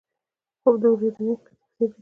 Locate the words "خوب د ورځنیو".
0.61-1.13